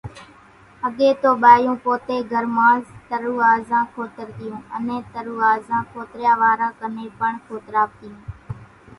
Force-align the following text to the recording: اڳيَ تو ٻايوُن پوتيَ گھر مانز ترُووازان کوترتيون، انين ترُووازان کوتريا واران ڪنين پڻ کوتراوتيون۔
اڳيَ 0.85 1.09
تو 1.21 1.29
ٻايوُن 1.43 1.77
پوتيَ 1.83 2.17
گھر 2.31 2.45
مانز 2.57 2.85
ترُووازان 3.09 3.83
کوترتيون، 3.95 4.61
انين 4.77 5.01
ترُووازان 5.15 5.81
کوتريا 5.93 6.33
واران 6.41 6.71
ڪنين 6.81 7.09
پڻ 7.19 7.31
کوتراوتيون۔ 7.47 8.17